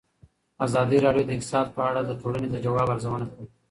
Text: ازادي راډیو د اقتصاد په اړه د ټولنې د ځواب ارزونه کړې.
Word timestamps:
ازادي 0.65 0.97
راډیو 1.05 1.27
د 1.27 1.29
اقتصاد 1.37 1.67
په 1.75 1.81
اړه 1.89 2.01
د 2.05 2.11
ټولنې 2.21 2.47
د 2.51 2.55
ځواب 2.65 2.87
ارزونه 2.95 3.25
کړې. 3.31 3.45